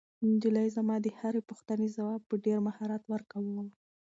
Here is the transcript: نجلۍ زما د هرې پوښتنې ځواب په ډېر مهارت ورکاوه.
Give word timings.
نجلۍ 0.29 0.67
زما 0.77 0.95
د 1.01 1.07
هرې 1.19 1.41
پوښتنې 1.49 1.87
ځواب 1.95 2.21
په 2.29 2.35
ډېر 2.45 2.57
مهارت 2.67 3.03
ورکاوه. 3.07 3.63